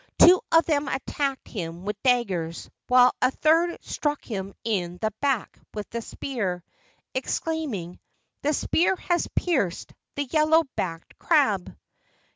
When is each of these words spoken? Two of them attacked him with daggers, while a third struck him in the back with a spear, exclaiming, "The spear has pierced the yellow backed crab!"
Two 0.17 0.41
of 0.51 0.65
them 0.65 0.87
attacked 0.87 1.47
him 1.47 1.85
with 1.85 2.01
daggers, 2.01 2.71
while 2.87 3.13
a 3.21 3.29
third 3.29 3.77
struck 3.83 4.25
him 4.25 4.55
in 4.63 4.97
the 4.99 5.11
back 5.21 5.59
with 5.75 5.93
a 5.93 6.01
spear, 6.01 6.63
exclaiming, 7.13 7.99
"The 8.41 8.53
spear 8.53 8.95
has 8.95 9.27
pierced 9.35 9.93
the 10.15 10.23
yellow 10.23 10.63
backed 10.75 11.19
crab!" 11.19 11.77